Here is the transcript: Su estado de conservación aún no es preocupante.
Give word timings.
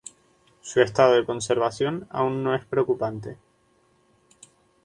Su 0.61 0.81
estado 0.81 1.13
de 1.13 1.25
conservación 1.27 2.07
aún 2.09 2.43
no 2.43 2.55
es 2.55 2.65
preocupante. 2.65 3.37